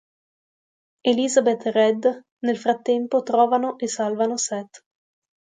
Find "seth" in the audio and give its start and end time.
4.35-4.83